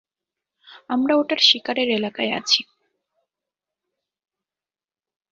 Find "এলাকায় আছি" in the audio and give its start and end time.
1.89-2.61